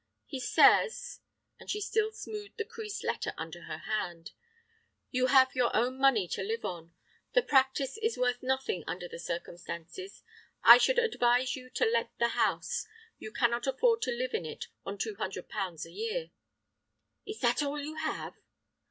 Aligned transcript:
He 0.25 0.39
says—" 0.39 1.19
and 1.59 1.69
she 1.69 1.79
still 1.79 2.11
smoothed 2.11 2.57
the 2.57 2.65
creased 2.65 3.03
letter 3.03 3.35
under 3.37 3.65
her 3.65 3.77
hand—"you 3.77 5.27
have 5.27 5.53
your 5.53 5.69
own 5.75 5.99
money 5.99 6.27
to 6.29 6.41
live 6.41 6.65
on. 6.65 6.95
The 7.33 7.43
practice 7.43 7.99
is 7.99 8.17
worth 8.17 8.41
nothing 8.41 8.83
under 8.87 9.07
the 9.07 9.19
circumstances. 9.19 10.23
I 10.63 10.79
should 10.79 10.97
advise 10.97 11.55
you 11.55 11.69
to 11.75 11.85
let 11.85 12.09
the 12.17 12.29
house. 12.29 12.87
You 13.19 13.31
cannot 13.31 13.67
afford 13.67 14.01
to 14.01 14.11
live 14.11 14.33
in 14.33 14.43
it 14.43 14.69
on 14.87 14.97
two 14.97 15.13
hundred 15.17 15.47
pounds 15.49 15.85
a 15.85 15.91
year." 15.91 16.31
"Is 17.27 17.39
that 17.41 17.61
all 17.61 17.79
you 17.79 17.93
have?" 17.97 18.33